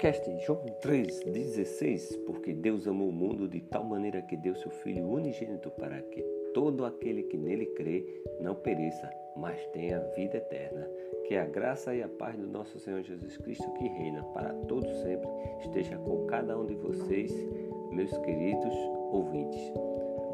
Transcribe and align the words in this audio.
Podcast 0.00 0.46
João 0.46 0.64
3,16 0.82 2.24
Porque 2.24 2.54
Deus 2.54 2.88
amou 2.88 3.10
o 3.10 3.12
mundo 3.12 3.46
de 3.46 3.60
tal 3.60 3.84
maneira 3.84 4.22
que 4.22 4.34
deu 4.34 4.54
seu 4.54 4.70
Filho 4.70 5.06
unigênito 5.06 5.70
para 5.72 6.00
que 6.00 6.22
todo 6.54 6.86
aquele 6.86 7.24
que 7.24 7.36
nele 7.36 7.66
crê 7.66 8.22
não 8.40 8.54
pereça, 8.54 9.10
mas 9.36 9.62
tenha 9.74 10.00
vida 10.16 10.38
eterna. 10.38 10.88
Que 11.26 11.36
a 11.36 11.44
graça 11.44 11.94
e 11.94 12.02
a 12.02 12.08
paz 12.08 12.34
do 12.34 12.46
nosso 12.46 12.78
Senhor 12.78 13.02
Jesus 13.02 13.36
Cristo, 13.36 13.70
que 13.74 13.88
reina 13.88 14.22
para 14.32 14.54
todos 14.66 14.90
sempre, 15.02 15.28
esteja 15.60 15.98
com 15.98 16.24
cada 16.24 16.58
um 16.58 16.64
de 16.64 16.76
vocês, 16.76 17.30
meus 17.90 18.16
queridos 18.24 18.74
ouvintes. 19.12 19.60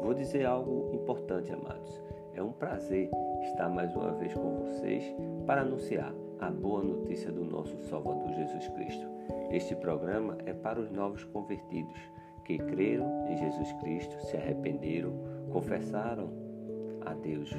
Vou 0.01 0.13
dizer 0.13 0.45
algo 0.45 0.91
importante, 0.93 1.51
amados. 1.51 2.01
É 2.35 2.41
um 2.41 2.53
prazer 2.53 3.09
estar 3.43 3.67
mais 3.67 3.93
uma 3.93 4.13
vez 4.13 4.33
com 4.33 4.59
vocês 4.59 5.03
para 5.45 5.59
anunciar 5.59 6.15
a 6.39 6.49
boa 6.49 6.81
notícia 6.81 7.33
do 7.33 7.43
nosso 7.43 7.77
Salvador 7.81 8.31
Jesus 8.33 8.65
Cristo. 8.69 9.16
Este 9.51 9.75
programa 9.75 10.37
é 10.45 10.53
para 10.53 10.79
os 10.79 10.91
novos 10.91 11.23
convertidos 11.25 11.97
que 12.45 12.57
creram 12.57 13.27
em 13.27 13.37
Jesus 13.37 13.71
Cristo, 13.81 14.19
se 14.25 14.37
arrependeram, 14.37 15.13
confessaram 15.51 16.29
a 17.05 17.13
Deus 17.13 17.51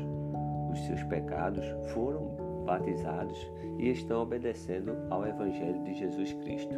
os 0.70 0.80
seus 0.86 1.02
pecados, 1.04 1.64
foram 1.92 2.48
batizados 2.64 3.50
e 3.78 3.88
estão 3.90 4.22
obedecendo 4.22 4.96
ao 5.10 5.26
Evangelho 5.26 5.82
de 5.84 5.94
Jesus 5.94 6.32
Cristo. 6.34 6.74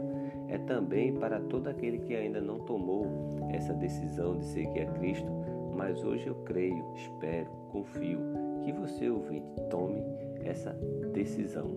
É 0.48 0.58
também 0.58 1.14
para 1.14 1.40
todo 1.40 1.68
aquele 1.68 1.98
que 1.98 2.14
ainda 2.14 2.40
não 2.40 2.60
tomou 2.60 3.06
essa 3.50 3.74
decisão 3.74 4.38
de 4.38 4.44
seguir 4.44 4.82
a 4.82 4.92
Cristo, 4.92 5.30
mas 5.76 6.04
hoje 6.04 6.28
eu 6.28 6.34
creio, 6.44 6.84
espero, 6.94 7.50
confio 7.70 8.20
que 8.62 8.72
você, 8.72 9.08
ouvinte, 9.08 9.46
tome 9.68 10.02
essa 10.44 10.72
decisão. 11.12 11.76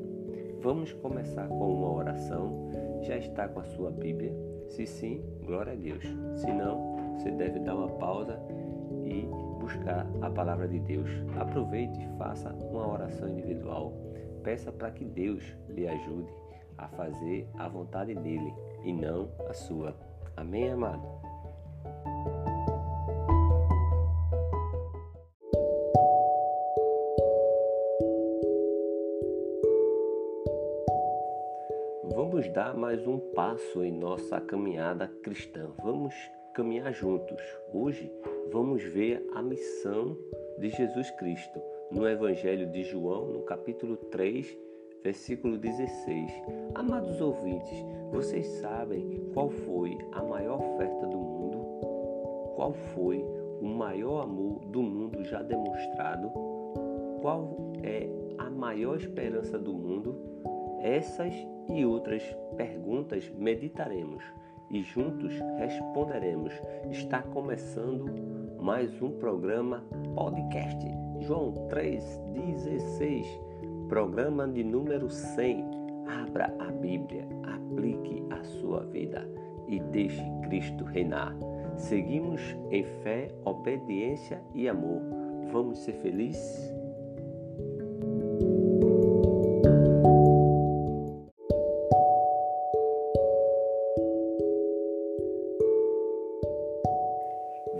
Vamos 0.61 0.93
começar 0.93 1.47
com 1.47 1.73
uma 1.73 1.91
oração. 1.91 2.69
Já 3.03 3.17
está 3.17 3.47
com 3.49 3.59
a 3.59 3.63
sua 3.65 3.91
Bíblia? 3.91 4.33
Se 4.69 4.85
sim, 4.87 5.21
glória 5.45 5.73
a 5.73 5.75
Deus. 5.75 6.03
Se 6.35 6.51
não, 6.51 7.15
você 7.17 7.31
deve 7.31 7.59
dar 7.59 7.75
uma 7.75 7.89
pausa 7.89 8.39
e 9.03 9.27
buscar 9.59 10.07
a 10.21 10.29
palavra 10.29 10.67
de 10.67 10.79
Deus. 10.79 11.09
Aproveite 11.37 12.01
e 12.01 12.17
faça 12.17 12.49
uma 12.71 12.87
oração 12.87 13.27
individual. 13.27 13.93
Peça 14.41 14.71
para 14.71 14.91
que 14.91 15.03
Deus 15.03 15.43
lhe 15.69 15.85
ajude 15.87 16.33
a 16.77 16.87
fazer 16.87 17.47
a 17.55 17.67
vontade 17.67 18.15
dele 18.15 18.53
e 18.83 18.93
não 18.93 19.29
a 19.49 19.53
sua. 19.53 19.93
Amém, 20.37 20.71
amado? 20.71 21.32
Dar 32.53 32.77
mais 32.77 33.07
um 33.07 33.17
passo 33.17 33.83
em 33.83 33.91
nossa 33.91 34.39
caminhada 34.39 35.07
cristã. 35.23 35.71
Vamos 35.83 36.13
caminhar 36.53 36.93
juntos. 36.93 37.41
Hoje 37.73 38.11
vamos 38.51 38.83
ver 38.83 39.27
a 39.33 39.41
missão 39.41 40.15
de 40.59 40.69
Jesus 40.69 41.09
Cristo 41.17 41.59
no 41.89 42.07
Evangelho 42.07 42.71
de 42.71 42.83
João, 42.83 43.25
no 43.25 43.41
capítulo 43.41 43.97
3, 43.97 44.55
versículo 45.03 45.57
16. 45.57 46.31
Amados 46.75 47.19
ouvintes, 47.19 47.83
vocês 48.11 48.45
sabem 48.61 49.31
qual 49.33 49.49
foi 49.49 49.97
a 50.11 50.21
maior 50.21 50.61
oferta 50.61 51.07
do 51.07 51.17
mundo? 51.17 51.57
Qual 52.55 52.71
foi 52.93 53.17
o 53.61 53.65
maior 53.65 54.21
amor 54.21 54.59
do 54.65 54.83
mundo 54.83 55.23
já 55.23 55.41
demonstrado? 55.41 56.29
Qual 57.19 57.73
é 57.81 58.07
a 58.37 58.47
maior 58.51 58.97
esperança 58.97 59.57
do 59.57 59.73
mundo? 59.73 60.15
Essas 60.83 61.33
e 61.69 61.85
outras 61.85 62.23
perguntas 62.55 63.31
meditaremos 63.37 64.23
e 64.69 64.81
juntos 64.81 65.33
responderemos. 65.57 66.53
Está 66.89 67.21
começando 67.21 68.05
mais 68.59 69.01
um 69.01 69.11
programa 69.11 69.83
podcast. 70.15 70.85
João 71.19 71.53
3,16, 71.69 73.25
programa 73.87 74.47
de 74.47 74.63
número 74.63 75.09
100. 75.09 75.63
Abra 76.07 76.53
a 76.59 76.71
Bíblia, 76.71 77.27
aplique 77.43 78.23
a 78.29 78.43
sua 78.43 78.83
vida 78.85 79.29
e 79.67 79.79
deixe 79.79 80.23
Cristo 80.43 80.83
reinar. 80.83 81.35
Seguimos 81.77 82.41
em 82.71 82.83
fé, 82.83 83.29
obediência 83.45 84.41
e 84.53 84.67
amor. 84.67 85.01
Vamos 85.51 85.79
ser 85.79 85.93
felizes? 85.93 86.82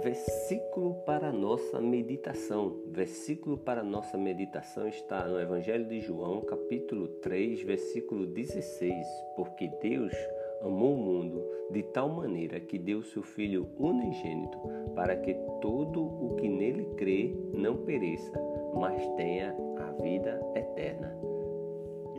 Versículo 0.04 0.96
para 1.06 1.32
nossa 1.32 1.80
meditação. 1.80 2.76
Versículo 2.88 3.58
para 3.58 3.82
nossa 3.82 4.18
meditação 4.18 4.86
está 4.86 5.26
no 5.26 5.40
Evangelho 5.40 5.86
de 5.86 6.02
João, 6.02 6.42
capítulo 6.42 7.08
3, 7.08 7.62
versículo 7.62 8.28
16. 8.28 8.94
Porque 9.38 9.70
Deus 9.82 10.14
amou 10.62 10.96
o 10.96 10.98
mundo 10.98 11.42
de 11.72 11.84
tal 11.84 12.10
maneira 12.10 12.60
que 12.60 12.78
deu 12.78 13.02
seu 13.02 13.24
Filho 13.24 13.70
unigênito, 13.80 14.58
para 14.94 15.16
que 15.16 15.34
todo 15.62 16.04
o 16.04 16.36
que 16.36 16.50
nele 16.50 16.84
crê 16.98 17.34
não 17.54 17.78
pereça, 17.78 18.38
mas 18.76 19.08
tenha 19.16 19.56
a 19.78 19.92
vida 20.02 20.38
eterna. 20.54 21.18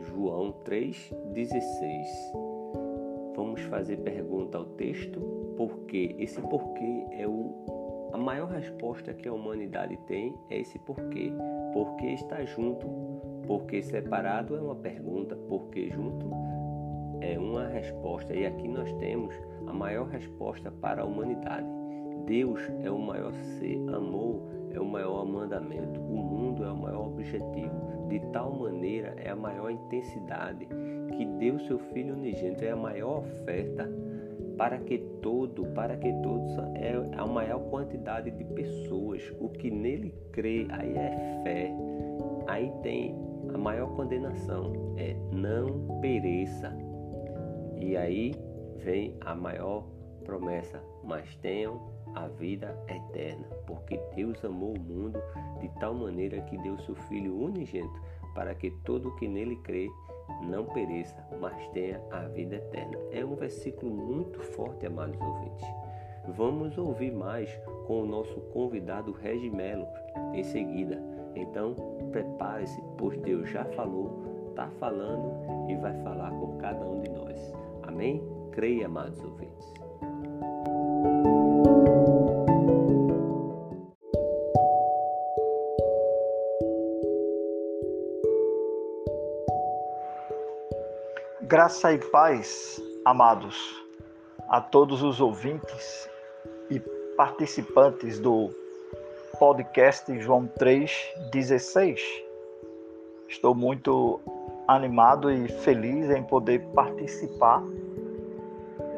João 0.09 0.55
3,16. 0.65 2.55
Vamos 3.35 3.61
fazer 3.61 3.97
pergunta 3.97 4.57
ao 4.57 4.65
texto, 4.65 5.19
porque 5.55 6.15
esse 6.17 6.41
porquê 6.41 7.05
é 7.11 7.27
o 7.27 7.74
a 8.15 8.17
maior 8.17 8.47
resposta 8.47 9.13
que 9.13 9.27
a 9.27 9.33
humanidade 9.33 9.97
tem 10.07 10.33
é 10.49 10.61
esse 10.61 10.79
porquê. 10.79 11.33
Porque 11.73 12.05
está 12.05 12.45
junto. 12.45 12.87
Porque 13.45 13.83
separado 13.83 14.55
é 14.55 14.61
uma 14.61 14.75
pergunta, 14.75 15.35
porque 15.49 15.89
junto 15.89 16.31
é 17.19 17.37
uma 17.37 17.67
resposta. 17.67 18.33
E 18.33 18.45
aqui 18.45 18.69
nós 18.69 18.89
temos 18.93 19.35
a 19.67 19.73
maior 19.73 20.07
resposta 20.07 20.71
para 20.71 21.01
a 21.01 21.05
humanidade. 21.05 21.67
Deus 22.25 22.61
é 22.81 22.89
o 22.89 22.97
maior 22.97 23.33
ser, 23.33 23.77
amor 23.93 24.41
é 24.71 24.79
o 24.79 24.85
maior 24.85 25.25
mandamento, 25.25 25.99
o 25.99 26.15
mundo 26.15 26.63
é 26.63 26.71
o 26.71 26.77
maior 26.77 27.07
objetivo. 27.07 28.07
De 28.07 28.19
tal 28.31 28.53
maneira 28.53 29.13
é 29.17 29.29
a 29.29 29.35
maior 29.35 29.69
intensidade 29.69 30.69
que 31.17 31.25
deu 31.37 31.59
seu 31.59 31.79
Filho 31.79 32.13
unigênito, 32.13 32.63
é 32.63 32.71
a 32.71 32.77
maior 32.77 33.19
oferta 33.19 33.89
para 34.57 34.77
que 34.79 34.97
todo, 35.21 35.65
para 35.73 35.97
que 35.97 36.11
todos 36.21 36.57
é 36.75 36.93
a 37.17 37.25
maior 37.25 37.59
quantidade 37.69 38.31
de 38.31 38.43
pessoas. 38.43 39.21
O 39.39 39.49
que 39.49 39.69
nele 39.69 40.13
crê, 40.31 40.67
aí 40.69 40.95
é 40.95 41.41
fé. 41.43 41.71
Aí 42.47 42.71
tem 42.81 43.15
a 43.53 43.57
maior 43.57 43.87
condenação, 43.95 44.95
é 44.97 45.15
não 45.31 45.99
pereça. 46.01 46.75
E 47.77 47.97
aí 47.97 48.33
vem 48.77 49.15
a 49.21 49.35
maior 49.35 49.85
promessa, 50.23 50.81
mas 51.03 51.35
tenham 51.37 51.79
a 52.15 52.27
vida 52.27 52.75
eterna, 52.87 53.45
porque 53.67 53.99
Deus 54.15 54.43
amou 54.43 54.73
o 54.73 54.79
mundo 54.79 55.19
de 55.59 55.67
tal 55.79 55.93
maneira 55.93 56.41
que 56.41 56.57
deu 56.59 56.77
seu 56.79 56.95
Filho 56.95 57.37
unigênito, 57.37 58.01
para 58.33 58.55
que 58.55 58.71
todo 58.85 59.09
o 59.09 59.15
que 59.17 59.27
nele 59.27 59.57
crê 59.57 59.89
não 60.45 60.65
pereça, 60.65 61.15
mas 61.39 61.67
tenha 61.69 62.01
a 62.11 62.21
vida 62.27 62.55
eterna. 62.55 62.97
É 63.11 63.23
um 63.25 63.35
versículo 63.35 63.91
muito 63.91 64.39
forte, 64.41 64.85
amados 64.85 65.19
ouvintes. 65.19 65.67
Vamos 66.29 66.77
ouvir 66.77 67.11
mais 67.11 67.49
com 67.85 68.01
o 68.01 68.05
nosso 68.05 68.39
convidado 68.51 69.11
Regimelo 69.11 69.85
em 70.33 70.43
seguida. 70.43 71.01
Então, 71.35 71.75
prepare-se, 72.11 72.81
pois 72.97 73.17
Deus 73.19 73.49
já 73.49 73.65
falou, 73.65 74.49
está 74.49 74.69
falando 74.79 75.33
e 75.69 75.75
vai 75.75 75.93
falar 76.01 76.31
com 76.31 76.57
cada 76.57 76.85
um 76.85 77.01
de 77.01 77.09
nós. 77.09 77.53
Amém? 77.83 78.23
Creia, 78.51 78.85
amados 78.85 79.21
ouvintes. 79.23 79.84
Graça 91.55 91.93
e 91.93 91.97
paz, 91.97 92.83
amados, 93.05 93.81
a 94.49 94.59
todos 94.59 95.01
os 95.01 95.21
ouvintes 95.21 96.09
e 96.69 96.81
participantes 97.15 98.19
do 98.19 98.49
podcast 99.39 100.19
João 100.19 100.49
3,16. 100.59 101.97
Estou 103.29 103.55
muito 103.55 104.19
animado 104.67 105.31
e 105.31 105.47
feliz 105.47 106.09
em 106.09 106.21
poder 106.23 106.59
participar 106.75 107.63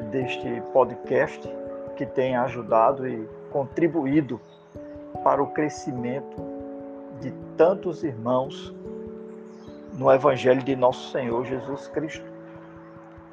deste 0.10 0.60
podcast 0.74 1.48
que 1.96 2.08
tem 2.08 2.36
ajudado 2.38 3.08
e 3.08 3.30
contribuído 3.52 4.42
para 5.24 5.44
o 5.44 5.52
crescimento 5.52 6.38
de 7.22 7.32
tantos 7.56 8.04
irmãos 8.04 8.74
no 9.94 10.12
Evangelho 10.12 10.64
de 10.64 10.76
nosso 10.76 11.12
Senhor 11.12 11.46
Jesus 11.46 11.88
Cristo 11.90 12.27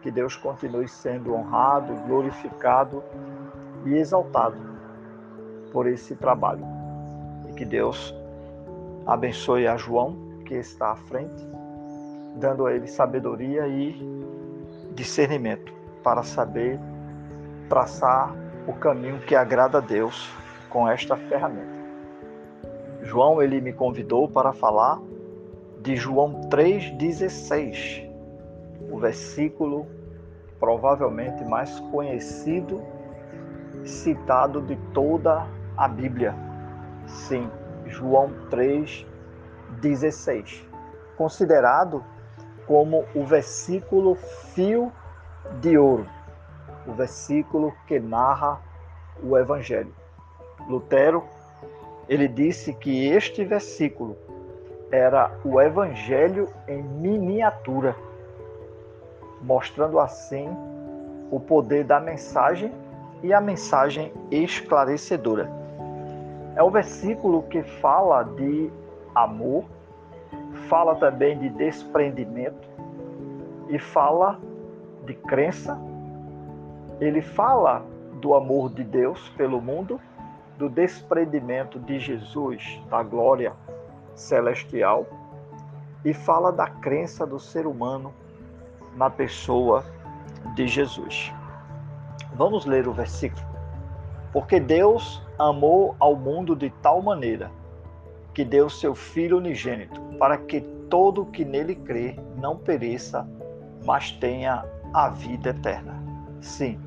que 0.05 0.11
Deus 0.11 0.37
continue 0.37 0.87
sendo 0.87 1.33
honrado, 1.33 1.95
glorificado 2.07 3.03
e 3.87 3.95
exaltado 3.95 4.59
por 5.73 5.87
esse 5.87 6.15
trabalho. 6.15 6.63
E 7.49 7.55
que 7.55 7.65
Deus 7.65 8.15
abençoe 9.07 9.67
a 9.67 9.79
João, 9.79 10.15
que 10.45 10.57
está 10.57 10.91
à 10.91 10.97
frente, 10.97 11.49
dando 12.37 12.67
a 12.67 12.75
ele 12.75 12.87
sabedoria 12.87 13.67
e 13.67 13.99
discernimento 14.95 15.73
para 16.03 16.23
saber 16.23 16.79
traçar 17.71 18.37
o 18.69 18.75
caminho 18.75 19.21
que 19.21 19.35
agrada 19.35 19.79
a 19.79 19.81
Deus 19.81 20.31
com 20.69 20.87
esta 20.87 21.17
ferramenta. 21.17 21.73
João 23.01 23.43
ele 23.43 23.59
me 23.59 23.73
convidou 23.73 24.29
para 24.29 24.53
falar 24.53 25.01
de 25.81 25.97
João 25.97 26.43
3:16, 26.51 28.04
o 28.95 28.99
versículo 28.99 29.87
provavelmente 30.61 31.43
mais 31.45 31.81
conhecido 31.91 32.81
citado 33.85 34.63
de 34.63 34.77
toda 34.95 35.47
a 35.77 35.89
Bíblia. 35.89 36.33
Sim, 37.07 37.51
João 37.87 38.31
3:16, 38.51 40.65
considerado 41.17 42.05
como 42.69 43.05
o 43.15 43.27
versículo 43.27 44.15
fio 44.55 44.93
de 45.61 45.77
ouro, 45.77 46.07
o 46.87 46.93
versículo 46.93 47.75
que 47.89 47.99
narra 47.99 48.61
o 49.23 49.37
evangelho. 49.37 49.93
Lutero 50.69 51.25
ele 52.09 52.29
disse 52.29 52.73
que 52.73 53.09
este 53.09 53.45
versículo 53.45 54.17
era 54.93 55.33
o 55.45 55.61
evangelho 55.61 56.49
em 56.69 56.81
miniatura, 56.83 57.97
mostrando 59.45 60.01
assim 60.01 60.49
o 61.31 61.39
poder 61.39 61.85
da 61.85 62.01
mensagem 62.01 62.73
e 63.23 63.33
a 63.33 63.41
mensagem 63.41 64.13
esclarecedora. 64.31 65.51
É 66.57 66.63
um 66.63 66.71
versículo 66.71 67.43
que 67.45 67.63
fala 67.63 68.23
de 68.23 68.71
amor, 69.15 69.65
fala 70.69 70.95
também 70.97 71.39
de 71.39 71.49
desprendimento 71.51 72.69
e 73.69 73.79
fala 73.79 74.39
de 75.05 75.15
crença. 75.15 75.79
Ele 77.01 77.21
fala 77.21 77.85
do 78.21 78.35
amor 78.35 78.71
de 78.71 78.85
Deus 78.85 79.29
pelo 79.31 79.61
mundo 79.61 80.01
do 80.57 80.69
desprendimento 80.69 81.79
de 81.81 81.99
Jesus, 81.99 82.81
da 82.89 83.03
glória 83.03 83.53
celestial, 84.15 85.07
e 86.05 86.15
fala 86.15 86.53
da 86.53 86.69
crença 86.69 87.27
do 87.27 87.41
ser 87.41 87.67
humano 87.67 88.13
na 88.97 89.11
pessoa 89.11 89.85
de 90.55 90.67
Jesus. 90.67 91.33
Vamos 92.35 92.65
ler 92.65 92.89
o 92.89 92.93
versículo. 92.93 93.45
Porque 94.33 94.59
Deus 94.59 95.23
amou 95.39 95.95
ao 95.99 96.17
mundo 96.17 96.57
de 96.57 96.71
tal 96.83 97.01
maneira 97.01 97.51
que 98.33 98.45
deu 98.45 98.69
seu 98.69 98.95
Filho 98.95 99.39
unigênito, 99.39 100.01
para 100.19 100.37
que 100.37 100.61
todo 100.91 101.25
que 101.27 101.45
nele 101.45 101.77
crê 101.77 102.19
não 102.37 102.57
pereça, 102.57 103.27
mas 103.85 104.11
tenha 104.11 104.65
a 104.93 105.09
vida 105.09 105.51
eterna. 105.51 105.95
Sim, 106.41 106.79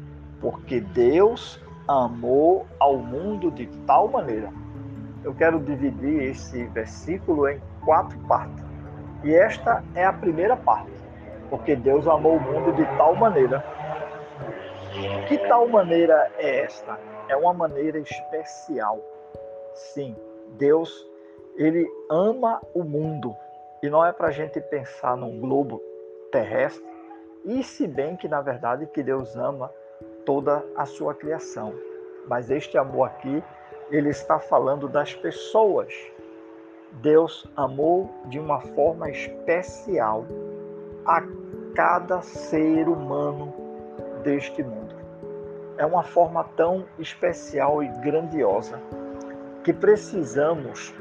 porque 0.41 0.81
Deus 0.81 1.59
amou 1.87 2.67
ao 2.79 2.97
mundo 2.97 3.49
de 3.49 3.65
tal 3.85 4.09
maneira. 4.09 4.51
Eu 5.23 5.33
quero 5.33 5.59
dividir 5.59 6.21
esse 6.23 6.65
versículo 6.65 7.47
em 7.47 7.61
quatro 7.83 8.19
partes. 8.27 8.65
E 9.23 9.33
esta 9.33 9.83
é 9.95 10.05
a 10.05 10.13
primeira 10.13 10.55
parte, 10.55 10.91
porque 11.49 11.75
Deus 11.75 12.07
amou 12.07 12.37
o 12.37 12.39
mundo 12.39 12.73
de 12.73 12.85
tal 12.97 13.15
maneira. 13.15 13.63
Que 15.27 15.37
tal 15.47 15.67
maneira 15.67 16.31
é 16.37 16.61
esta? 16.61 16.99
É 17.29 17.35
uma 17.35 17.53
maneira 17.53 17.99
especial. 17.99 18.99
Sim, 19.73 20.15
Deus, 20.57 21.05
ele 21.57 21.87
ama 22.09 22.61
o 22.73 22.83
mundo. 22.83 23.35
E 23.83 23.89
não 23.89 24.05
é 24.05 24.11
para 24.11 24.29
a 24.29 24.31
gente 24.31 24.59
pensar 24.59 25.15
num 25.15 25.39
globo 25.39 25.81
terrestre, 26.31 26.83
e 27.45 27.63
se 27.63 27.87
bem 27.87 28.15
que, 28.15 28.27
na 28.27 28.41
verdade, 28.41 28.87
que 28.87 29.01
Deus 29.01 29.35
ama 29.37 29.71
toda 30.25 30.65
a 30.75 30.85
sua 30.85 31.13
criação. 31.13 31.73
Mas 32.27 32.49
este 32.49 32.77
amor 32.77 33.05
aqui, 33.05 33.41
ele 33.89 34.09
está 34.09 34.39
falando 34.39 34.89
das 34.89 35.13
pessoas. 35.13 35.93
Deus 36.93 37.49
amou 37.55 38.09
de 38.25 38.39
uma 38.39 38.59
forma 38.59 39.09
especial 39.09 40.25
a 41.07 41.23
cada 41.73 42.21
ser 42.21 42.87
humano 42.89 43.53
deste 44.23 44.61
mundo. 44.61 44.95
É 45.77 45.85
uma 45.85 46.03
forma 46.03 46.43
tão 46.55 46.85
especial 46.99 47.81
e 47.81 47.87
grandiosa 48.01 48.79
que 49.63 49.71
precisamos 49.71 50.93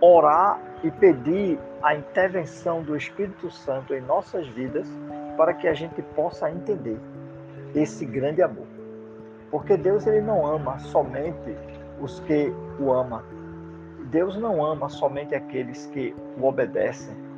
orar 0.00 0.60
e 0.82 0.90
pedir 0.90 1.58
a 1.82 1.94
intervenção 1.94 2.82
do 2.82 2.96
Espírito 2.96 3.50
Santo 3.50 3.94
em 3.94 4.00
nossas 4.00 4.46
vidas 4.48 4.86
para 5.36 5.54
que 5.54 5.66
a 5.68 5.74
gente 5.74 6.02
possa 6.14 6.50
entender 6.50 6.98
esse 7.74 8.04
grande 8.04 8.42
amor. 8.42 8.66
Porque 9.50 9.76
Deus 9.76 10.06
ele 10.06 10.20
não 10.20 10.46
ama 10.46 10.78
somente 10.78 11.56
os 12.00 12.20
que 12.20 12.52
o 12.78 12.92
amam. 12.92 13.22
Deus 14.10 14.36
não 14.36 14.64
ama 14.64 14.88
somente 14.88 15.34
aqueles 15.34 15.86
que 15.86 16.14
o 16.38 16.44
obedecem. 16.44 17.29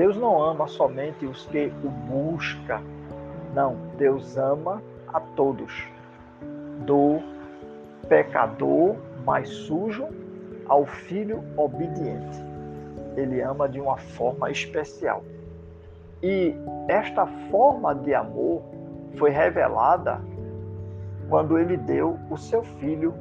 Deus 0.00 0.16
não 0.16 0.42
ama 0.42 0.66
somente 0.66 1.26
os 1.26 1.44
que 1.44 1.70
o 1.84 1.90
buscam. 1.90 2.80
Não, 3.54 3.76
Deus 3.98 4.34
ama 4.38 4.82
a 5.06 5.20
todos. 5.20 5.86
Do 6.86 7.18
pecador 8.08 8.96
mais 9.26 9.50
sujo 9.50 10.08
ao 10.66 10.86
filho 10.86 11.44
obediente. 11.54 12.42
Ele 13.14 13.42
ama 13.42 13.68
de 13.68 13.78
uma 13.78 13.98
forma 13.98 14.50
especial. 14.50 15.22
E 16.22 16.54
esta 16.88 17.26
forma 17.50 17.94
de 17.94 18.14
amor 18.14 18.62
foi 19.18 19.28
revelada 19.28 20.18
quando 21.28 21.58
ele 21.58 21.76
deu 21.76 22.18
o 22.30 22.38
seu 22.38 22.62
filho 22.62 23.12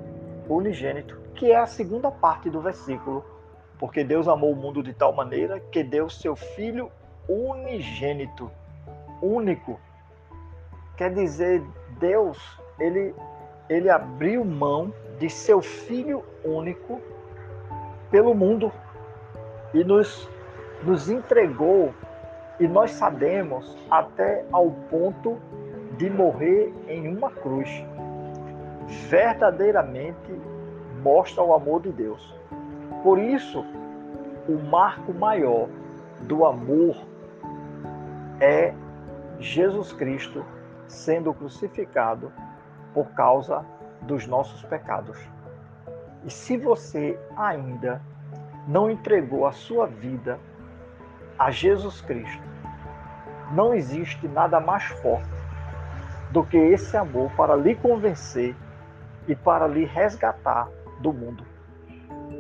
unigênito, 0.48 1.20
que 1.36 1.52
é 1.52 1.58
a 1.58 1.68
segunda 1.68 2.10
parte 2.10 2.50
do 2.50 2.62
versículo. 2.62 3.22
Porque 3.80 4.04
Deus 4.04 4.28
amou 4.28 4.52
o 4.52 4.56
mundo 4.56 4.84
de 4.84 4.94
tal 4.94 5.14
maneira 5.14 5.60
que 5.60 5.84
deu 5.84 6.10
seu 6.10 6.36
filho 6.36 6.92
unigênito, 7.28 8.52
único. 9.22 9.80
Quer 10.96 11.14
dizer, 11.14 11.64
Deus, 12.00 12.38
ele 12.78 13.16
ele 13.70 13.90
abriu 13.90 14.44
mão 14.44 14.92
de 15.20 15.30
seu 15.30 15.62
filho 15.62 16.24
único 16.44 17.00
pelo 18.10 18.34
mundo 18.34 18.72
e 19.74 19.84
nos 19.84 20.28
nos 20.84 21.10
entregou 21.10 21.94
e 22.60 22.68
nós 22.68 22.92
sabemos 22.92 23.78
até 23.90 24.44
ao 24.52 24.72
ponto 24.90 25.38
de 25.98 26.10
morrer 26.10 26.74
em 26.88 27.08
uma 27.16 27.30
cruz. 27.30 27.70
Verdadeiramente 28.88 30.32
mostra 31.04 31.44
o 31.44 31.54
amor 31.54 31.82
de 31.82 31.92
Deus. 31.92 32.36
Por 33.04 33.18
isso, 33.18 33.66
o 34.48 34.58
marco 34.70 35.14
maior 35.14 35.70
do 36.22 36.46
amor 36.46 36.98
é 38.40 38.74
Jesus 39.40 39.94
Cristo 39.94 40.46
sendo 40.88 41.34
crucificado 41.34 42.32
por 42.94 43.08
causa 43.12 43.66
dos 44.02 44.28
nossos 44.28 44.64
pecados. 44.64 45.18
E 46.26 46.32
se 46.32 46.58
você 46.58 47.18
ainda 47.38 48.02
não 48.68 48.90
entregou 48.90 49.46
a 49.46 49.52
sua 49.52 49.88
vida 49.88 50.40
a 51.38 51.52
Jesus 51.52 52.02
Cristo, 52.02 52.44
não 53.52 53.74
existe 53.74 54.28
nada 54.28 54.60
mais 54.60 54.84
forte 54.84 55.30
do 56.32 56.44
que 56.44 56.58
esse 56.58 56.96
amor 56.98 57.32
para 57.32 57.56
lhe 57.56 57.76
convencer 57.76 58.56
e 59.28 59.36
para 59.36 59.68
lhe 59.68 59.86
resgatar 59.86 60.68
do 61.00 61.14
mundo. 61.14 61.49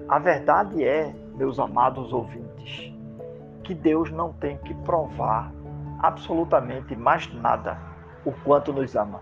A 0.10 0.18
verdade 0.18 0.84
é, 0.84 1.14
meus 1.36 1.60
amados 1.60 2.12
ouvintes, 2.12 2.92
que 3.64 3.76
Deus 3.76 4.10
não 4.10 4.34
tem 4.34 4.58
que 4.58 4.74
provar 4.74 5.52
absolutamente 6.02 6.96
mais 6.96 7.32
nada 7.32 7.78
o 8.26 8.32
quanto 8.44 8.74
nos 8.74 8.96
ama. 8.96 9.22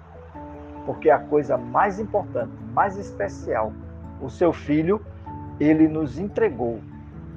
Porque 0.86 1.10
a 1.10 1.20
coisa 1.20 1.58
mais 1.58 2.00
importante, 2.00 2.54
mais 2.72 2.98
especial, 2.98 3.74
o 4.22 4.30
seu 4.30 4.54
filho, 4.54 5.06
ele 5.60 5.90
nos 5.90 6.18
entregou 6.18 6.80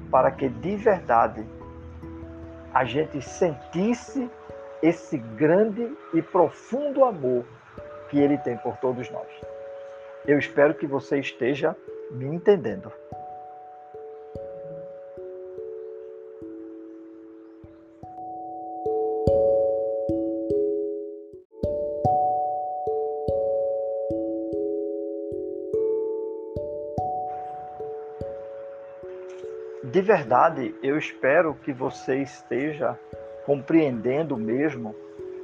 para 0.09 0.31
que 0.31 0.47
de 0.47 0.77
verdade 0.77 1.45
a 2.73 2.85
gente 2.85 3.21
sentisse 3.21 4.31
esse 4.81 5.17
grande 5.17 5.93
e 6.13 6.21
profundo 6.21 7.03
amor 7.03 7.43
que 8.09 8.17
ele 8.17 8.37
tem 8.37 8.55
por 8.55 8.77
todos 8.77 9.11
nós. 9.11 9.27
Eu 10.25 10.39
espero 10.39 10.73
que 10.73 10.87
você 10.87 11.19
esteja 11.19 11.75
me 12.11 12.27
entendendo. 12.27 12.89
De 30.01 30.07
verdade, 30.07 30.73
eu 30.81 30.97
espero 30.97 31.53
que 31.53 31.71
você 31.71 32.23
esteja 32.23 32.99
compreendendo 33.45 34.35
mesmo 34.35 34.95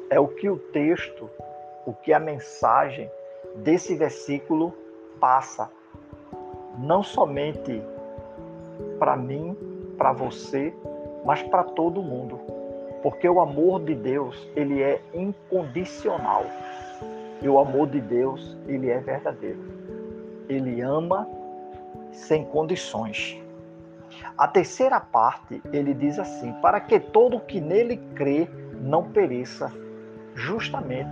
é 0.09 0.19
o 0.19 0.27
que 0.27 0.49
o 0.49 0.57
texto, 0.57 1.29
o 1.85 1.93
que 1.93 2.11
a 2.11 2.19
mensagem 2.19 3.07
desse 3.57 3.93
versículo 3.93 4.73
passa. 5.19 5.69
Não 6.79 7.03
somente 7.03 7.83
para 8.97 9.15
mim, 9.15 9.55
para 9.95 10.11
você, 10.11 10.73
mas 11.23 11.43
para 11.43 11.63
todo 11.63 12.01
mundo. 12.01 12.39
Porque 13.03 13.29
o 13.29 13.39
amor 13.39 13.83
de 13.83 13.93
Deus, 13.93 14.49
ele 14.55 14.81
é 14.81 14.99
incondicional. 15.13 16.45
E 17.43 17.47
o 17.47 17.59
amor 17.59 17.89
de 17.89 18.01
Deus, 18.01 18.57
ele 18.67 18.89
é 18.89 18.97
verdadeiro. 18.97 19.59
Ele 20.49 20.81
ama 20.81 21.29
sem 22.11 22.43
condições. 22.43 23.39
A 24.37 24.47
terceira 24.47 24.99
parte, 24.99 25.61
ele 25.71 25.93
diz 25.93 26.19
assim: 26.19 26.53
para 26.61 26.79
que 26.79 26.99
todo 26.99 27.39
que 27.39 27.59
nele 27.59 27.97
crê 28.15 28.47
não 28.81 29.03
pereça, 29.03 29.71
justamente 30.35 31.09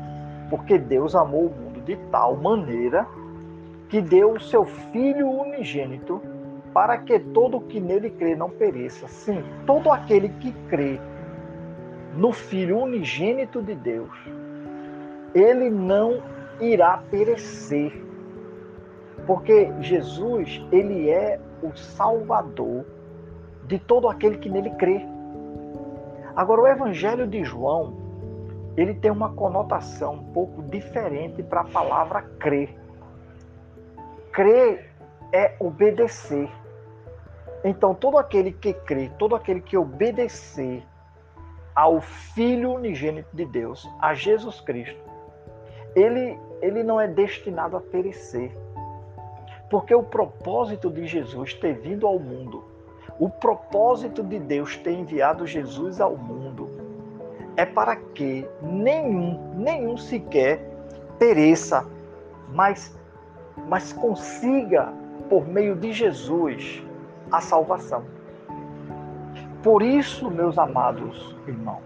porque 0.50 0.78
Deus 0.78 1.16
amou 1.16 1.48
o 1.48 1.50
mundo 1.50 1.82
de 1.82 1.96
tal 2.12 2.36
maneira 2.36 3.08
que 3.90 4.02
deu 4.02 4.34
o 4.34 4.40
seu 4.40 4.66
Filho 4.66 5.30
unigênito 5.30 6.22
para 6.74 6.98
que 6.98 7.18
todo 7.20 7.62
que 7.62 7.80
nele 7.80 8.10
crê 8.10 8.36
não 8.36 8.50
pereça. 8.50 9.08
Sim, 9.08 9.44
todo 9.66 9.90
aquele 9.92 10.30
que 10.30 10.52
crê 10.70 11.00
no 12.16 12.32
Filho 12.32 12.78
unigênito 12.80 13.62
de 13.62 13.76
Deus, 13.76 14.12
ele 15.34 15.70
não 15.70 16.22
irá 16.60 16.98
perecer. 17.10 18.05
Porque 19.26 19.72
Jesus, 19.82 20.62
ele 20.72 21.10
é 21.10 21.40
o 21.64 21.76
Salvador 21.76 22.86
de 23.68 23.80
todo 23.80 24.08
aquele 24.08 24.38
que 24.38 24.50
nele 24.50 24.70
crê. 24.72 25.06
Agora, 26.36 26.62
o 26.62 26.68
Evangelho 26.68 27.26
de 27.26 27.44
João, 27.44 27.94
ele 28.78 28.94
tem 28.94 29.10
uma 29.10 29.34
conotação 29.34 30.16
um 30.16 30.34
pouco 30.34 30.62
diferente 30.64 31.42
para 31.42 31.62
a 31.62 31.66
palavra 31.66 32.22
crer. 32.40 32.76
Crer 34.32 34.92
é 35.32 35.56
obedecer. 35.60 36.50
Então, 37.64 37.96
todo 37.96 38.18
aquele 38.18 38.52
que 38.52 38.74
crê, 38.74 39.10
todo 39.18 39.36
aquele 39.36 39.62
que 39.62 39.78
obedecer 39.78 40.84
ao 41.74 42.00
Filho 42.00 42.74
unigênito 42.74 43.30
de 43.34 43.46
Deus, 43.46 43.90
a 44.00 44.14
Jesus 44.14 44.62
Cristo, 44.62 45.00
ele, 45.96 46.38
ele 46.62 46.84
não 46.84 47.00
é 47.00 47.08
destinado 47.08 47.76
a 47.76 47.82
perecer. 47.82 48.52
Porque 49.70 49.94
o 49.94 50.04
propósito 50.04 50.90
de 50.90 51.06
Jesus 51.06 51.54
ter 51.54 51.74
vindo 51.80 52.06
ao 52.06 52.20
mundo 52.20 52.76
o 53.18 53.30
propósito 53.30 54.22
de 54.22 54.40
Deus 54.40 54.76
ter 54.78 54.92
enviado 54.92 55.48
Jesus 55.48 56.02
ao 56.02 56.18
mundo 56.18 56.70
é 57.56 57.66
para 57.66 57.96
que 57.96 58.46
nenhum, 58.62 59.54
nenhum 59.56 59.96
sequer 59.96 60.60
pereça, 61.18 61.88
mas, 62.50 62.98
mas 63.70 63.94
consiga, 63.94 64.94
por 65.30 65.48
meio 65.48 65.76
de 65.76 65.94
Jesus, 65.94 66.84
a 67.32 67.40
salvação. 67.40 68.04
Por 69.64 69.82
isso, 69.82 70.30
meus 70.30 70.58
amados 70.58 71.36
irmãos, 71.48 71.82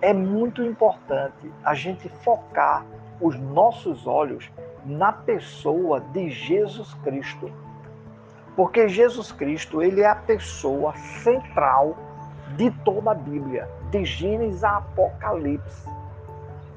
é 0.00 0.14
muito 0.14 0.62
importante 0.62 1.52
a 1.62 1.74
gente 1.74 2.08
focar 2.08 2.86
os 3.20 3.38
nossos 3.38 4.06
olhos 4.06 4.50
na 4.84 5.12
pessoa 5.12 6.00
de 6.00 6.30
Jesus 6.30 6.94
Cristo 7.02 7.50
porque 8.60 8.88
Jesus 8.88 9.32
Cristo, 9.32 9.82
ele 9.82 10.02
é 10.02 10.06
a 10.06 10.14
pessoa 10.14 10.94
central 11.22 11.96
de 12.56 12.70
toda 12.84 13.12
a 13.12 13.14
Bíblia, 13.14 13.68
de 13.90 14.04
Gênesis 14.04 14.64
a 14.64 14.76
Apocalipse. 14.76 15.88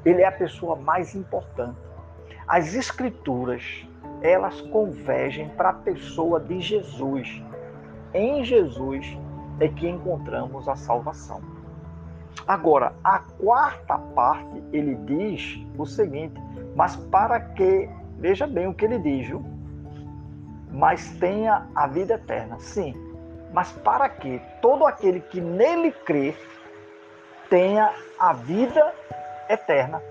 Ele 0.05 0.21
é 0.21 0.27
a 0.27 0.31
pessoa 0.31 0.75
mais 0.75 1.15
importante. 1.15 1.77
As 2.47 2.73
escrituras, 2.73 3.85
elas 4.21 4.61
convergem 4.61 5.49
para 5.49 5.71
a 5.71 5.73
pessoa 5.73 6.39
de 6.39 6.61
Jesus. 6.61 7.43
Em 8.13 8.43
Jesus 8.43 9.17
é 9.59 9.67
que 9.67 9.87
encontramos 9.87 10.69
a 10.69 10.75
salvação. 10.75 11.41
Agora, 12.47 12.93
a 13.03 13.19
quarta 13.19 13.97
parte, 13.97 14.63
ele 14.71 14.95
diz 14.95 15.59
o 15.77 15.85
seguinte: 15.85 16.39
mas 16.75 16.95
para 16.95 17.39
que, 17.39 17.89
veja 18.17 18.47
bem 18.47 18.67
o 18.67 18.73
que 18.73 18.85
ele 18.85 18.99
diz, 18.99 19.27
viu? 19.27 19.53
mas 20.73 21.11
tenha 21.19 21.67
a 21.75 21.87
vida 21.87 22.15
eterna. 22.15 22.59
Sim, 22.59 22.93
mas 23.53 23.71
para 23.71 24.09
que 24.09 24.41
todo 24.61 24.85
aquele 24.85 25.21
que 25.21 25.39
nele 25.39 25.91
crê 25.91 26.35
tenha 27.49 27.93
a 28.17 28.33
vida 28.33 28.93
eterna. 29.47 30.01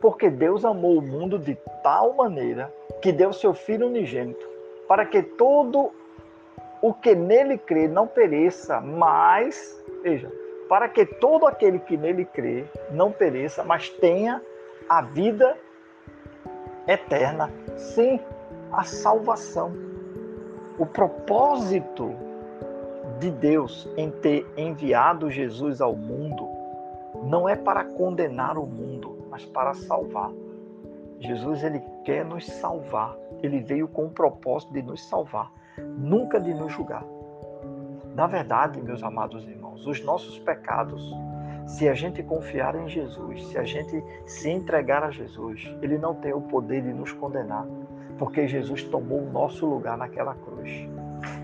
Porque 0.00 0.28
Deus 0.28 0.64
amou 0.64 0.98
o 0.98 1.02
mundo 1.02 1.38
de 1.38 1.56
tal 1.82 2.12
maneira 2.12 2.72
que 3.00 3.10
deu 3.10 3.32
seu 3.32 3.54
Filho 3.54 3.86
unigênito, 3.86 4.46
para 4.86 5.06
que 5.06 5.22
todo 5.22 5.90
o 6.82 6.92
que 6.92 7.14
nele 7.14 7.56
crê 7.56 7.88
não 7.88 8.06
pereça, 8.06 8.80
mas, 8.80 9.82
veja, 10.02 10.30
para 10.68 10.88
que 10.88 11.06
todo 11.06 11.46
aquele 11.46 11.78
que 11.78 11.96
nele 11.96 12.24
crê 12.24 12.64
não 12.90 13.12
pereça, 13.12 13.62
mas 13.62 13.88
tenha 13.88 14.42
a 14.88 15.02
vida 15.02 15.56
eterna. 16.86 17.50
Sim, 17.76 18.20
a 18.72 18.84
salvação. 18.84 19.72
O 20.78 20.84
propósito 20.84 22.14
de 23.18 23.30
Deus 23.30 23.88
em 23.96 24.10
ter 24.10 24.46
enviado 24.56 25.30
Jesus 25.30 25.80
ao 25.80 25.94
mundo 25.94 26.48
não 27.24 27.48
é 27.48 27.56
para 27.56 27.84
condenar 27.84 28.58
o 28.58 28.66
mundo, 28.66 29.26
mas 29.30 29.44
para 29.44 29.72
salvar. 29.74 30.30
Jesus 31.18 31.64
ele 31.64 31.80
quer 32.04 32.24
nos 32.24 32.46
salvar. 32.46 33.16
Ele 33.42 33.60
veio 33.60 33.88
com 33.88 34.06
o 34.06 34.10
propósito 34.10 34.72
de 34.72 34.82
nos 34.82 35.08
salvar, 35.08 35.50
nunca 35.78 36.38
de 36.38 36.52
nos 36.52 36.72
julgar. 36.72 37.04
Na 38.14 38.26
verdade, 38.26 38.80
meus 38.80 39.02
amados 39.02 39.46
irmãos, 39.46 39.65
os 39.84 40.02
nossos 40.04 40.38
pecados 40.38 41.12
se 41.66 41.88
a 41.88 41.94
gente 41.94 42.22
confiar 42.22 42.76
em 42.76 42.88
Jesus, 42.88 43.44
se 43.48 43.58
a 43.58 43.64
gente 43.64 44.02
se 44.24 44.48
entregar 44.48 45.02
a 45.02 45.10
Jesus, 45.10 45.68
ele 45.82 45.98
não 45.98 46.14
tem 46.14 46.32
o 46.32 46.40
poder 46.40 46.82
de 46.82 46.92
nos 46.92 47.12
condenar, 47.12 47.66
porque 48.18 48.46
Jesus 48.46 48.84
tomou 48.84 49.18
o 49.18 49.30
nosso 49.30 49.66
lugar 49.66 49.98
naquela 49.98 50.34
cruz. 50.34 50.88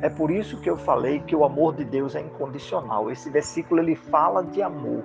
É 0.00 0.08
por 0.08 0.30
isso 0.30 0.60
que 0.60 0.70
eu 0.70 0.76
falei 0.76 1.18
que 1.20 1.34
o 1.34 1.44
amor 1.44 1.74
de 1.74 1.84
Deus 1.84 2.14
é 2.14 2.20
incondicional. 2.20 3.10
Esse 3.10 3.30
versículo 3.30 3.80
ele 3.80 3.96
fala 3.96 4.44
de 4.44 4.62
amor, 4.62 5.02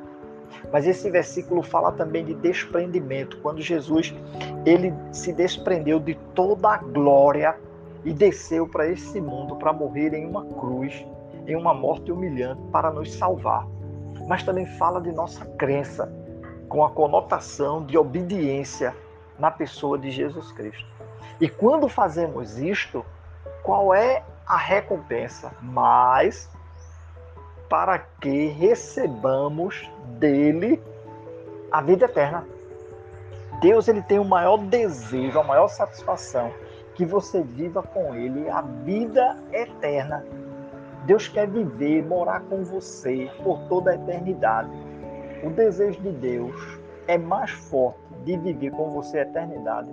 mas 0.71 0.85
esse 0.85 1.09
versículo 1.09 1.63
fala 1.63 1.91
também 1.91 2.23
de 2.23 2.35
desprendimento, 2.35 3.39
quando 3.41 3.59
Jesus 3.59 4.13
ele 4.65 4.93
se 5.11 5.33
desprendeu 5.33 5.99
de 5.99 6.13
toda 6.35 6.69
a 6.69 6.77
glória 6.77 7.57
e 8.05 8.13
desceu 8.13 8.67
para 8.67 8.87
esse 8.87 9.19
mundo 9.19 9.55
para 9.55 9.73
morrer 9.73 10.13
em 10.13 10.27
uma 10.27 10.45
cruz, 10.45 11.05
em 11.47 11.55
uma 11.55 11.73
morte 11.73 12.11
humilhante 12.11 12.61
para 12.71 12.91
nos 12.91 13.13
salvar 13.13 13.65
mas 14.27 14.43
também 14.43 14.65
fala 14.65 15.01
de 15.01 15.11
nossa 15.11 15.45
crença 15.57 16.11
com 16.67 16.83
a 16.83 16.91
conotação 16.91 17.83
de 17.85 17.97
obediência 17.97 18.93
na 19.39 19.49
pessoa 19.49 19.97
de 19.97 20.11
Jesus 20.11 20.51
Cristo. 20.51 20.85
E 21.39 21.47
quando 21.47 21.87
fazemos 21.87 22.57
isto, 22.57 23.05
qual 23.63 23.93
é 23.93 24.23
a 24.45 24.57
recompensa? 24.57 25.51
Mas 25.61 26.49
para 27.69 27.99
que 27.99 28.47
recebamos 28.47 29.89
dele 30.19 30.81
a 31.71 31.81
vida 31.81 32.05
eterna. 32.05 32.45
Deus 33.61 33.87
ele 33.87 34.01
tem 34.01 34.19
o 34.19 34.25
maior 34.25 34.57
desejo, 34.57 35.39
a 35.39 35.43
maior 35.43 35.67
satisfação 35.67 36.51
que 36.95 37.05
você 37.05 37.41
viva 37.41 37.83
com 37.83 38.15
ele 38.15 38.49
a 38.49 38.61
vida 38.61 39.37
eterna. 39.51 40.25
Deus 41.07 41.29
quer 41.29 41.47
viver, 41.47 42.05
morar 42.05 42.41
com 42.41 42.65
você 42.65 43.31
por 43.41 43.61
toda 43.69 43.91
a 43.91 43.95
eternidade. 43.95 44.69
O 45.41 45.49
desejo 45.49 46.01
de 46.01 46.11
Deus 46.11 46.53
é 47.07 47.17
mais 47.17 47.49
forte 47.49 47.97
de 48.25 48.35
viver 48.35 48.71
com 48.71 48.91
você 48.91 49.19
a 49.19 49.21
eternidade 49.21 49.89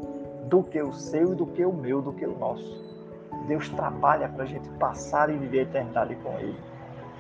do 0.47 0.65
que 0.65 0.83
o 0.83 0.93
seu 0.93 1.33
e 1.33 1.37
do 1.37 1.47
que 1.47 1.65
o 1.65 1.73
meu, 1.73 2.03
do 2.03 2.13
que 2.13 2.27
o 2.27 2.37
nosso. 2.37 2.85
Deus 3.47 3.69
trabalha 3.69 4.29
para 4.29 4.43
a 4.43 4.47
gente 4.47 4.69
passar 4.71 5.31
e 5.31 5.39
viver 5.39 5.61
a 5.61 5.63
eternidade 5.63 6.17
com 6.17 6.33
Ele. 6.37 6.59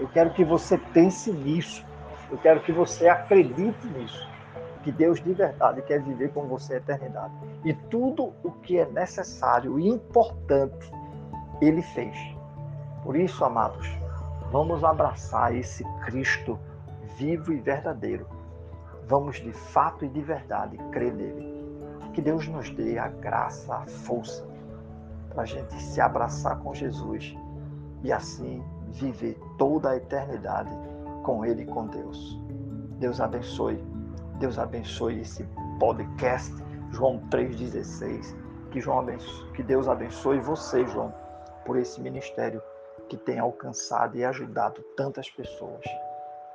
Eu 0.00 0.08
quero 0.08 0.34
que 0.34 0.44
você 0.44 0.76
pense 0.92 1.30
nisso. 1.30 1.86
Eu 2.32 2.38
quero 2.38 2.60
que 2.62 2.72
você 2.72 3.06
acredite 3.06 3.86
nisso. 3.96 4.28
Que 4.82 4.90
Deus 4.90 5.22
de 5.22 5.32
verdade 5.32 5.80
quer 5.82 6.02
viver 6.02 6.32
com 6.32 6.48
você 6.48 6.74
a 6.74 6.76
eternidade. 6.78 7.32
E 7.64 7.72
tudo 7.72 8.32
o 8.42 8.50
que 8.50 8.76
é 8.76 8.86
necessário 8.86 9.78
e 9.78 9.88
importante, 9.88 10.90
Ele 11.62 11.80
fez. 11.80 12.33
Por 13.04 13.16
isso, 13.16 13.44
amados, 13.44 13.86
vamos 14.50 14.82
abraçar 14.82 15.54
esse 15.54 15.84
Cristo 16.06 16.58
vivo 17.18 17.52
e 17.52 17.60
verdadeiro. 17.60 18.26
Vamos 19.06 19.36
de 19.36 19.52
fato 19.52 20.06
e 20.06 20.08
de 20.08 20.22
verdade 20.22 20.78
crer 20.90 21.12
nele. 21.12 21.62
Que 22.14 22.22
Deus 22.22 22.48
nos 22.48 22.70
dê 22.70 22.98
a 22.98 23.08
graça, 23.08 23.74
a 23.74 23.86
força 23.86 24.46
para 25.28 25.42
a 25.42 25.46
gente 25.46 25.74
se 25.82 26.00
abraçar 26.00 26.58
com 26.60 26.72
Jesus 26.72 27.36
e 28.02 28.10
assim 28.10 28.62
viver 28.88 29.38
toda 29.58 29.90
a 29.90 29.96
eternidade 29.96 30.70
com 31.24 31.44
Ele 31.44 31.62
e 31.62 31.66
com 31.66 31.86
Deus. 31.86 32.40
Deus 32.98 33.20
abençoe. 33.20 33.84
Deus 34.38 34.58
abençoe 34.58 35.20
esse 35.20 35.46
podcast, 35.78 36.54
João 36.90 37.20
3,16. 37.30 38.34
Que, 38.70 38.80
João 38.80 39.06
que 39.54 39.62
Deus 39.62 39.88
abençoe 39.88 40.40
você, 40.40 40.86
João, 40.86 41.12
por 41.66 41.76
esse 41.76 42.00
ministério 42.00 42.62
que 43.14 43.18
tem 43.18 43.38
alcançado 43.38 44.18
e 44.18 44.24
ajudado 44.24 44.82
tantas 44.96 45.30
pessoas. 45.30 45.84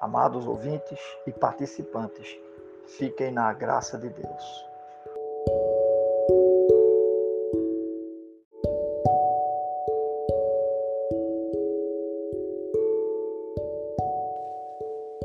Amados 0.02 0.46
ouvintes 0.46 1.00
e 1.26 1.32
participantes, 1.32 2.38
fiquem 2.86 3.32
na 3.32 3.54
graça 3.54 3.98
de 3.98 4.10
Deus. 4.10 4.66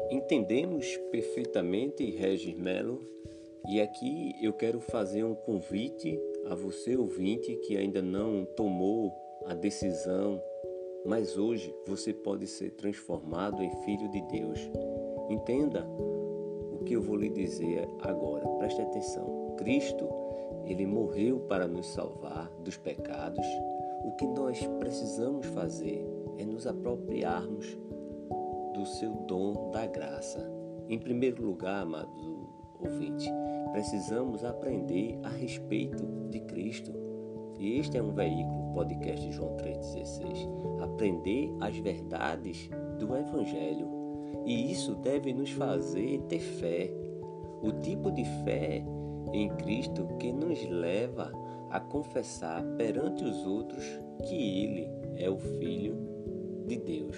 Entendemos 0.08 0.96
perfeitamente 1.10 2.08
Regis 2.12 2.54
Melo 2.54 3.00
e 3.66 3.80
aqui 3.80 4.36
eu 4.40 4.52
quero 4.52 4.80
fazer 4.80 5.24
um 5.24 5.34
convite 5.34 6.16
a 6.46 6.54
você 6.54 6.96
ouvinte 6.96 7.56
que 7.66 7.76
ainda 7.76 8.00
não 8.00 8.44
tomou 8.44 9.12
a 9.46 9.54
decisão, 9.54 10.40
mas 11.06 11.36
hoje 11.36 11.74
você 11.86 12.12
pode 12.12 12.46
ser 12.46 12.70
transformado 12.72 13.62
em 13.62 13.70
filho 13.84 14.08
de 14.08 14.20
Deus. 14.22 14.58
Entenda 15.28 15.86
o 16.72 16.82
que 16.84 16.94
eu 16.94 17.02
vou 17.02 17.16
lhe 17.16 17.28
dizer 17.28 17.88
agora. 18.00 18.46
Preste 18.58 18.80
atenção. 18.80 19.54
Cristo, 19.56 20.08
ele 20.64 20.86
morreu 20.86 21.40
para 21.40 21.66
nos 21.66 21.86
salvar 21.86 22.50
dos 22.62 22.76
pecados. 22.76 23.46
O 24.04 24.12
que 24.12 24.26
nós 24.26 24.66
precisamos 24.78 25.46
fazer 25.48 26.04
é 26.38 26.44
nos 26.44 26.66
apropriarmos 26.66 27.78
do 28.74 28.84
seu 28.86 29.10
dom 29.28 29.70
da 29.70 29.86
graça. 29.86 30.50
Em 30.88 30.98
primeiro 30.98 31.44
lugar, 31.44 31.82
amado 31.82 32.34
ouvinte, 32.80 33.30
precisamos 33.72 34.44
aprender 34.44 35.18
a 35.22 35.28
respeito 35.28 36.04
de 36.28 36.40
Cristo. 36.40 36.92
E 37.58 37.78
este 37.78 37.96
é 37.96 38.02
um 38.02 38.12
veículo, 38.12 38.63
podcast 38.74 39.32
João 39.32 39.56
3,16. 39.56 40.82
Aprender 40.82 41.54
as 41.60 41.76
verdades 41.78 42.68
do 42.98 43.16
Evangelho. 43.16 43.88
E 44.44 44.70
isso 44.70 44.94
deve 44.96 45.32
nos 45.32 45.50
fazer 45.52 46.20
ter 46.28 46.40
fé. 46.40 46.90
O 47.62 47.72
tipo 47.80 48.10
de 48.10 48.24
fé 48.44 48.84
em 49.32 49.48
Cristo 49.56 50.06
que 50.18 50.32
nos 50.32 50.62
leva 50.68 51.32
a 51.70 51.80
confessar 51.80 52.62
perante 52.76 53.24
os 53.24 53.46
outros 53.46 53.84
que 54.24 54.34
Ele 54.34 54.88
é 55.16 55.30
o 55.30 55.38
Filho 55.38 55.96
de 56.66 56.76
Deus. 56.76 57.16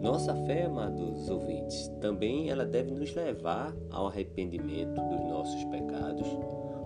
Nossa 0.00 0.34
fé, 0.46 0.64
amados 0.64 1.28
ouvintes, 1.28 1.88
também 2.00 2.48
ela 2.48 2.64
deve 2.64 2.90
nos 2.90 3.14
levar 3.14 3.74
ao 3.90 4.06
arrependimento 4.06 5.00
dos 5.00 5.20
nossos 5.28 5.64
pecados, 5.64 6.26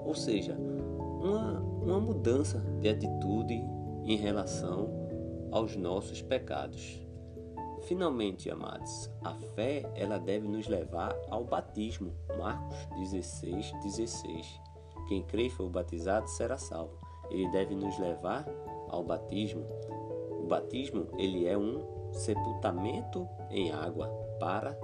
ou 0.04 0.14
seja, 0.14 0.56
uma, 0.56 1.60
uma 1.60 2.00
mudança 2.00 2.58
de 2.80 2.88
atitude 2.88 3.62
em 4.04 4.16
relação 4.16 4.88
aos 5.50 5.76
nossos 5.76 6.22
pecados. 6.22 7.00
Finalmente, 7.82 8.48
amados, 8.48 9.10
a 9.22 9.34
fé 9.54 9.82
ela 9.96 10.18
deve 10.18 10.46
nos 10.46 10.68
levar 10.68 11.14
ao 11.28 11.44
batismo. 11.44 12.12
Marcos 12.38 12.78
16, 12.98 13.72
16. 13.82 14.60
Quem 15.08 15.22
crê 15.22 15.46
e 15.46 15.50
for 15.50 15.68
batizado 15.68 16.28
será 16.28 16.56
salvo. 16.56 16.96
Ele 17.30 17.50
deve 17.50 17.74
nos 17.74 17.98
levar 17.98 18.46
ao 18.88 19.02
batismo. 19.02 19.64
O 20.30 20.46
batismo 20.46 21.08
ele 21.18 21.46
é 21.46 21.58
um 21.58 22.12
sepultamento 22.12 23.28
em 23.50 23.72
água 23.72 24.08
para 24.38 24.78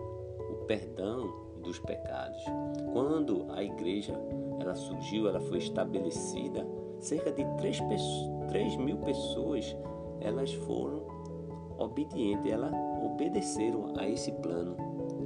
o 0.50 0.64
perdão 0.66 1.48
dos 1.62 1.78
pecados. 1.78 2.42
Quando 2.92 3.46
a 3.50 3.62
igreja 3.62 4.14
ela 4.60 4.74
surgiu, 4.74 5.28
ela 5.28 5.40
foi 5.40 5.58
estabelecida, 5.58 6.66
cerca 7.00 7.30
de 7.32 7.44
3, 7.56 7.78
3 8.48 8.76
mil 8.76 8.98
pessoas 8.98 9.76
elas 10.20 10.52
foram 10.52 11.06
obedientes, 11.78 12.50
elas 12.50 12.72
obedeceram 13.04 13.94
a 13.96 14.08
esse 14.08 14.32
plano 14.32 14.76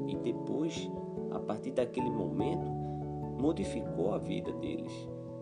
e 0.06 0.16
depois, 0.16 0.90
a 1.30 1.38
partir 1.38 1.70
daquele 1.72 2.10
momento, 2.10 2.70
modificou 3.40 4.12
a 4.12 4.18
vida 4.18 4.52
deles. 4.52 4.92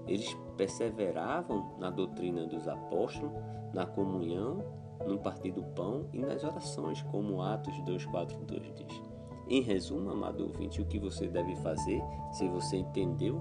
Eles 0.06 0.36
perseveravam 0.56 1.72
na 1.78 1.90
doutrina 1.90 2.46
dos 2.46 2.68
apóstolos, 2.68 3.32
na 3.72 3.86
comunhão 3.86 4.64
no 5.06 5.18
partir 5.18 5.50
do 5.50 5.62
pão 5.62 6.06
e 6.12 6.20
nas 6.20 6.44
orações, 6.44 7.02
como 7.02 7.42
Atos 7.42 7.74
2,4,2 7.82 8.74
diz. 8.74 9.02
Em 9.48 9.62
resumo, 9.62 10.10
amado 10.10 10.44
ouvinte, 10.44 10.80
o 10.80 10.86
que 10.86 10.98
você 10.98 11.26
deve 11.26 11.56
fazer, 11.56 12.02
se 12.32 12.46
você 12.48 12.76
entendeu 12.76 13.40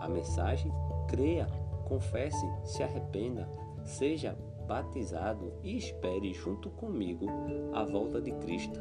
a 0.00 0.08
mensagem, 0.08 0.72
creia, 1.08 1.46
confesse, 1.84 2.46
se 2.64 2.82
arrependa, 2.82 3.48
seja 3.84 4.36
batizado 4.66 5.52
e 5.62 5.76
espere 5.76 6.32
junto 6.32 6.70
comigo 6.70 7.26
a 7.72 7.84
volta 7.84 8.20
de 8.20 8.32
Cristo. 8.32 8.80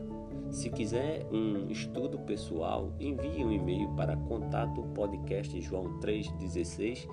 Se 0.50 0.70
quiser 0.70 1.26
um 1.32 1.68
estudo 1.70 2.20
pessoal, 2.20 2.94
envie 3.00 3.44
um 3.44 3.52
e-mail 3.52 3.90
para 3.96 4.16
contato 4.16 4.84
podcast 4.94 5.60
joão 5.62 6.00
316 6.00 7.08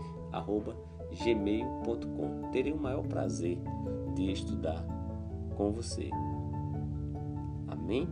gmail.com. 1.25 2.51
Terei 2.53 2.73
o 2.73 2.81
maior 2.81 3.03
prazer 3.07 3.59
de 4.15 4.31
estudar 4.31 4.85
com 5.57 5.73
você. 5.73 6.11
Amém? 7.67 8.09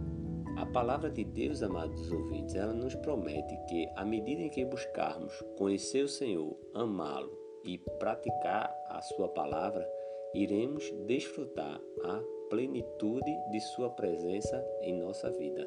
A 0.56 0.66
palavra 0.66 1.08
de 1.08 1.24
Deus, 1.24 1.62
amados 1.62 2.10
ouvintes, 2.10 2.54
ela 2.54 2.72
nos 2.72 2.94
promete 2.96 3.56
que, 3.68 3.88
à 3.94 4.04
medida 4.04 4.42
em 4.42 4.48
que 4.48 4.64
buscarmos 4.64 5.32
conhecer 5.56 6.02
o 6.02 6.08
Senhor, 6.08 6.56
amá-lo 6.74 7.37
e 7.68 7.76
praticar 7.98 8.74
a 8.88 9.02
Sua 9.02 9.28
palavra, 9.28 9.86
iremos 10.32 10.90
desfrutar 11.06 11.78
a 12.02 12.22
plenitude 12.48 13.36
de 13.50 13.60
Sua 13.60 13.90
presença 13.90 14.64
em 14.80 14.98
nossa 14.98 15.30
vida. 15.30 15.66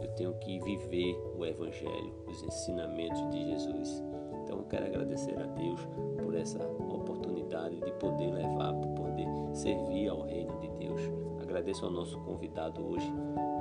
Eu 0.00 0.09
tenho 0.14 0.35
que 0.35 0.59
viver 0.61 1.16
o 1.37 1.44
Evangelho, 1.44 2.14
os 2.26 2.42
ensinamentos 2.42 3.28
de 3.31 3.44
Jesus. 3.44 4.02
Então 4.42 4.59
eu 4.59 4.64
quero 4.64 4.87
agradecer 4.87 5.38
a 5.38 5.46
Deus 5.46 5.81
por 6.22 6.35
essa 6.35 6.59
oportunidade 6.66 7.81
de 7.81 7.92
poder 7.92 8.33
levar, 8.33 8.72
por 8.74 8.88
poder 8.94 9.26
servir 9.52 10.09
ao 10.09 10.22
reino 10.22 10.59
de 10.61 10.68
Deus. 10.70 11.00
Agradeço 11.42 11.85
ao 11.85 11.90
nosso 11.90 12.18
convidado 12.20 12.85
hoje, 12.87 13.11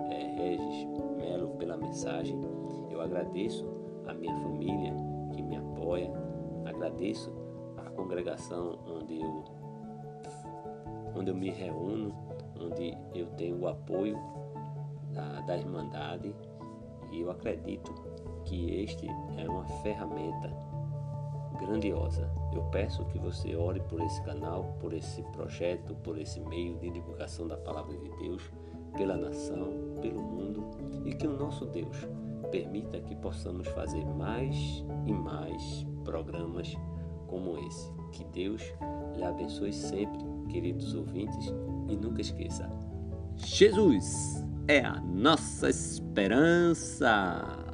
é, 0.09 0.23
Regis 0.41 0.87
Melo 1.17 1.49
pela 1.57 1.77
mensagem. 1.77 2.39
Eu 2.89 3.01
agradeço 3.01 3.65
a 4.05 4.13
minha 4.13 4.35
família 4.37 4.93
que 5.33 5.41
me 5.41 5.57
apoia, 5.57 6.11
agradeço 6.65 7.31
a 7.77 7.89
congregação 7.91 8.79
onde 8.87 9.21
eu, 9.21 9.43
onde 11.17 11.31
eu 11.31 11.35
me 11.35 11.49
reúno, 11.49 12.13
onde 12.59 12.95
eu 13.13 13.27
tenho 13.37 13.59
o 13.59 13.67
apoio 13.67 14.17
da, 15.13 15.41
da 15.41 15.57
Irmandade 15.57 16.33
e 17.11 17.21
eu 17.21 17.31
acredito 17.31 17.93
que 18.45 18.81
este 18.81 19.07
é 19.37 19.49
uma 19.49 19.65
ferramenta 19.81 20.49
grandiosa. 21.59 22.29
Eu 22.53 22.63
peço 22.65 23.03
que 23.05 23.17
você 23.17 23.55
ore 23.55 23.79
por 23.81 23.99
esse 24.01 24.21
canal, 24.23 24.75
por 24.79 24.93
esse 24.93 25.23
projeto, 25.23 25.95
por 25.95 26.17
esse 26.17 26.39
meio 26.39 26.77
de 26.77 26.89
divulgação 26.89 27.47
da 27.47 27.57
palavra 27.57 27.97
de 27.97 28.09
Deus, 28.17 28.51
pela 28.95 29.17
nação, 29.17 29.73
pelo 30.01 30.21
mundo 30.21 30.63
e 31.05 31.13
que 31.13 31.27
o 31.27 31.37
nosso 31.37 31.65
Deus 31.65 32.07
permita 32.51 32.99
que 32.99 33.15
possamos 33.15 33.67
fazer 33.69 34.05
mais 34.05 34.55
e 35.05 35.13
mais 35.13 35.85
programas 36.03 36.75
como 37.27 37.57
esse. 37.59 37.91
Que 38.11 38.23
Deus 38.25 38.61
lhe 39.15 39.23
abençoe 39.23 39.73
sempre, 39.73 40.19
queridos 40.47 40.93
ouvintes, 40.93 41.53
e 41.89 41.95
nunca 41.95 42.21
esqueça: 42.21 42.69
Jesus 43.35 44.45
é 44.67 44.79
a 44.79 44.99
nossa 45.01 45.69
esperança. 45.69 47.66